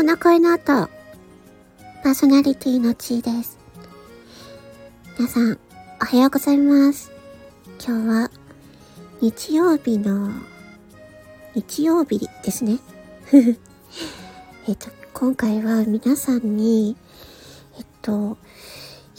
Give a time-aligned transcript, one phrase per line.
[0.00, 0.88] の中井の後、
[2.02, 3.58] パーソナリティのちーです。
[5.18, 5.58] 皆さん、
[6.00, 7.12] おはようございます。
[7.86, 8.30] 今日は、
[9.20, 10.30] 日曜日の、
[11.54, 12.78] 日曜日ですね。
[14.66, 16.96] えっと、今回は皆さんに、
[17.76, 18.38] えっと、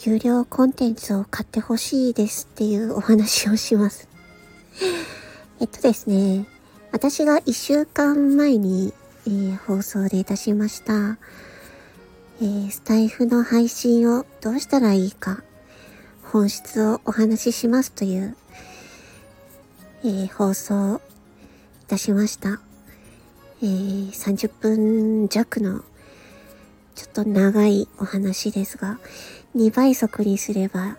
[0.04, 4.08] 有料コンテンツを買ってほしいですっていうお話をします。
[5.60, 6.48] えっとですね、
[6.90, 8.92] 私が一週間前に、
[9.26, 11.18] えー、放送で出しました、
[12.40, 15.42] えー、スタイフの配信をどうしたらいいか、
[16.24, 18.36] 本質をお話ししますという、
[20.02, 21.00] えー、放送
[21.82, 22.60] いたしました。
[23.62, 25.82] えー、30分弱の
[26.96, 28.98] ちょっと長いお話ですが、
[29.56, 30.96] 2倍速にすれば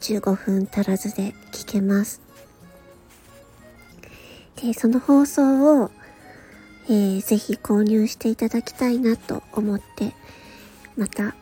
[0.00, 2.20] 15分足らずで聞けます。
[4.56, 5.90] で、その放送を、
[6.90, 10.12] えー、ぜひ購入していただきたいなと思って、
[10.96, 11.36] また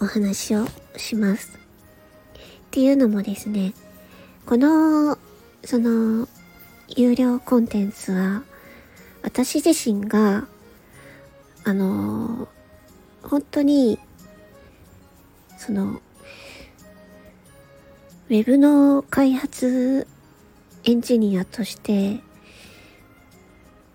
[0.00, 1.56] お話をします。
[1.56, 2.40] っ
[2.72, 3.72] ていうのもですね、
[4.44, 5.16] この、
[5.62, 6.26] その、
[6.88, 8.42] 有料コンテンツは、
[9.22, 10.48] 私自身が、
[11.62, 12.48] あの
[13.22, 14.00] 本当に、
[15.58, 16.00] その、
[18.30, 20.08] ウェブの開発
[20.82, 22.18] エンジニアとして、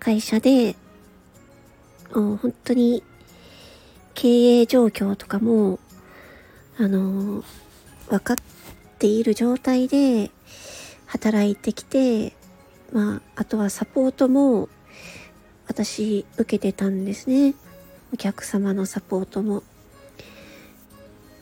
[0.06, 0.76] 会社で、
[2.12, 3.02] 本当に
[4.14, 5.80] 経営状況とかも、
[6.78, 7.42] あの、
[8.08, 8.36] 分かっ
[9.00, 10.30] ている状態で
[11.06, 12.34] 働いてきて、
[12.92, 14.68] まあ、あとはサポートも
[15.66, 17.56] 私受けてたんですね。
[18.14, 19.64] お客様のサポートも。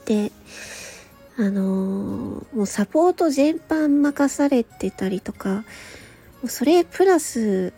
[0.06, 0.32] で、
[1.36, 5.64] あのー、もうサポート全般任されてたりとか、も
[6.44, 7.74] うそれプラス、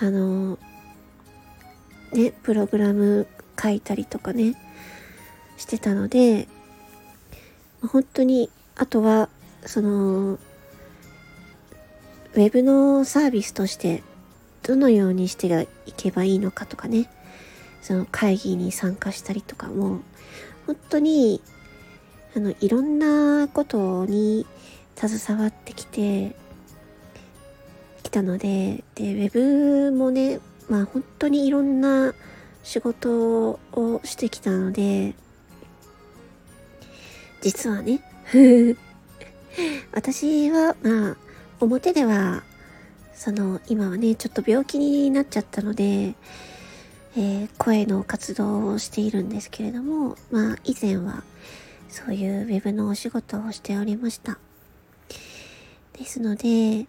[0.00, 0.58] あの、
[2.12, 3.26] ね、プログラム
[3.60, 4.54] 書いたりとかね、
[5.56, 6.48] してたので、
[7.86, 9.28] 本当に、あとは、
[9.66, 14.02] その、ウェブのサービスとして
[14.62, 17.10] どのようにしていけばいいのかとかね、
[17.82, 20.00] その会議に参加したりとかも、
[20.66, 21.40] 本当に、
[22.36, 24.46] あの、いろんなことに
[24.94, 26.36] 携わってきて、
[28.08, 32.14] きたので、で、ウェブもね、まあ本当にいろんな
[32.62, 35.14] 仕事をしてきたので、
[37.42, 38.00] 実はね、
[39.92, 41.16] 私は、まあ、
[41.60, 42.42] 表では
[43.14, 51.24] その今はねちょっと病気になっちゃったので、えー、声の活動をしているんですけれどもまあ以前は
[51.88, 54.38] そういうウェブのお仕事をしておりました。
[55.98, 56.86] ですので、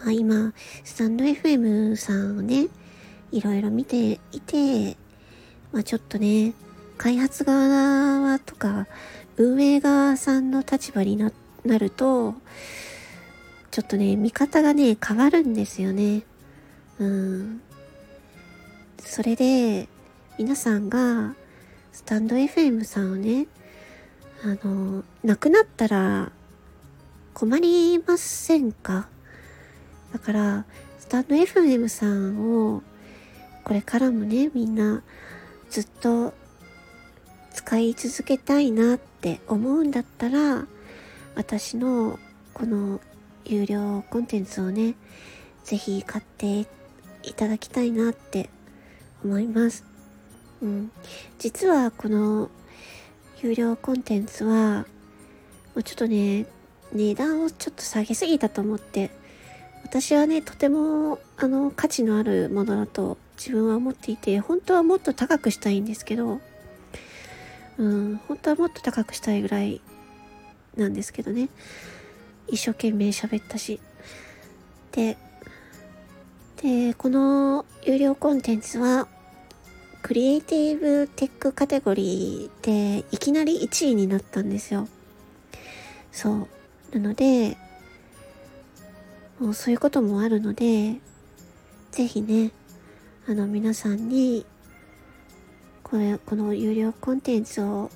[0.00, 0.52] まあ、今
[0.84, 2.68] スタンド FM さんをね
[3.32, 4.96] いろいろ見ていて、
[5.72, 6.54] まあ、ちょっとね
[6.98, 8.86] 開発側とか
[9.36, 11.32] 運営側さんの立場にな
[11.78, 12.34] ると
[13.74, 16.22] ちょっとね、見方がね、変わるんですよね。
[17.00, 17.60] うん。
[18.98, 19.88] それで、
[20.38, 21.34] 皆さんが、
[21.90, 23.48] スタンド FM さんをね、
[24.44, 26.30] あの、亡くなったら
[27.32, 29.08] 困りませんか？
[30.14, 30.64] だから、
[31.00, 32.84] スタンド FM さんを、
[33.64, 35.02] これからもね、みんな
[35.70, 36.32] ずっと
[37.52, 40.68] 使い続けたいなって思うんだったら、
[41.34, 42.20] 私の
[42.52, 43.00] この
[43.44, 44.94] 有料コンテンツをね、
[45.64, 46.60] ぜひ買って
[47.24, 48.50] いただきたいなって
[49.24, 49.84] 思います。
[50.62, 50.92] うん。
[51.40, 52.50] 実はこの
[53.42, 54.86] 有料コンテンツは、
[55.74, 56.46] もうちょっとね、
[56.92, 59.10] 値段をちょっと下げすぎたと思って、
[59.94, 66.40] 私はね、とてもあの価値のあるものだと自分は思っていて、本当はもっと高くしたいんですけど、
[67.78, 69.80] うん、本当はもっと高くしたいぐらい
[70.76, 71.48] なんですけどね。
[72.48, 73.78] 一生懸命喋ったし。
[74.90, 75.16] で、
[76.60, 79.06] で、この有料コンテンツは、
[80.02, 84.88] クリエイティブテックカテゴリーでいきなり1位になったんですよ。
[86.10, 86.48] そう。
[86.98, 87.56] なので、
[89.44, 90.94] もうそういうこともあるので、
[91.90, 92.50] ぜひね、
[93.28, 94.46] あの皆さんに、
[95.82, 97.90] これ、この有料コンテンツを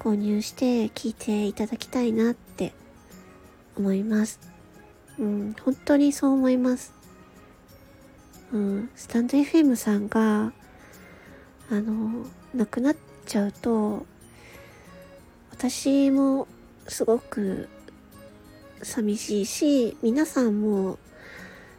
[0.00, 2.72] 購入して聞いていただきたいなって
[3.76, 4.40] 思います。
[5.16, 6.92] うん、本当にそう思います。
[8.52, 10.52] うん、スタンド FM さんが、
[11.70, 12.96] あの、亡くなっ
[13.26, 14.04] ちゃうと、
[15.52, 16.48] 私も
[16.88, 17.68] すごく
[18.84, 20.98] 寂しいし、皆さんも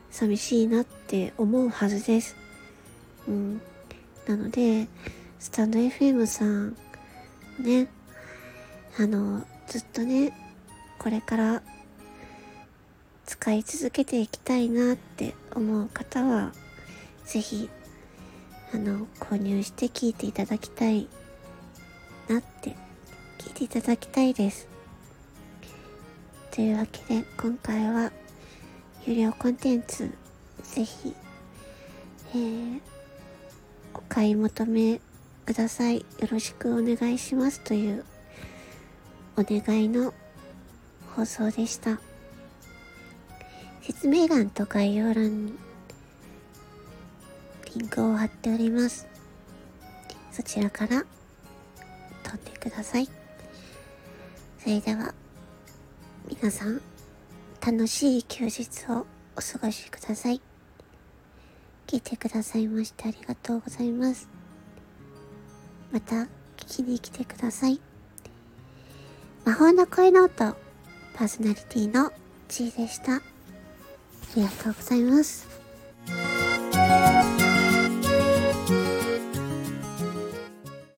[0.10, 2.36] 寂しいなって思うはずです。
[3.28, 3.62] うん。
[4.28, 4.88] なので、
[5.40, 6.76] スタンド FM さん、
[7.60, 7.88] ね、
[8.98, 10.34] あの、ずっとね、
[10.98, 11.62] これから
[13.26, 16.54] 使い続けていきたいなって思う方は、
[17.26, 17.70] ぜひ、
[18.74, 21.08] あの、購入して聞いていただきたい
[22.28, 22.76] なって、
[23.38, 24.75] 聞いていただきたいです。
[26.56, 28.14] というわけで、今回は、
[29.06, 30.10] 有料コンテンツ、
[30.64, 31.14] ぜひ、
[32.34, 32.80] えー、
[33.94, 35.02] お買い求め
[35.46, 35.98] ください。
[35.98, 38.06] よろしくお願いしますという
[39.36, 40.14] お願いの
[41.14, 42.00] 放送でした。
[43.82, 45.54] 説明欄と概要欄に
[47.78, 49.06] リンクを貼っております。
[50.32, 51.04] そちらから
[52.24, 53.10] 飛んでください。
[54.60, 55.14] それでは、
[56.28, 56.82] 皆さん、
[57.64, 59.06] 楽しい休日を
[59.38, 60.42] お過ごしください。
[61.86, 64.28] 聞いてくださいましてありがとうございます。
[65.92, 66.28] また聞
[66.58, 67.80] きに来てください。
[69.46, 70.34] 魔法の声の音、
[71.14, 72.12] パーソナリティの
[72.48, 73.18] G でした。
[73.18, 73.22] あ
[74.36, 75.55] りがとうございます。